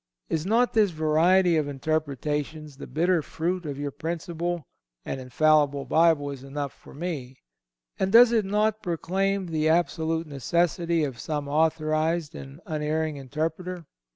Is 0.29 0.47
not 0.47 0.73
this 0.73 0.89
variety 0.89 1.57
of 1.57 1.67
interpretations 1.67 2.77
the 2.77 2.87
bitter 2.87 3.21
fruit 3.21 3.67
of 3.67 3.77
your 3.77 3.91
principle: 3.91 4.65
"An 5.05 5.19
infallible 5.19 5.85
Bible 5.85 6.31
is 6.31 6.43
enough 6.43 6.73
for 6.73 6.95
me," 6.95 7.37
and 7.99 8.11
does 8.11 8.31
it 8.31 8.43
not 8.43 8.81
proclaim 8.81 9.45
the 9.45 9.69
absolute 9.69 10.25
necessity 10.25 11.03
of 11.03 11.19
some 11.19 11.47
authorized 11.47 12.33
and 12.33 12.61
unerring 12.65 13.17
interpreter? 13.17 13.85